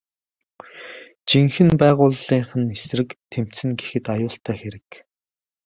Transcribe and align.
Жинхэнэ 1.29 1.75
байгууллынх 1.81 2.49
нь 2.61 2.73
эсрэг 2.75 3.09
тэмцэнэ 3.31 3.73
гэхэд 3.79 4.05
аюултай 4.13 4.55
хэрэг. 4.61 4.89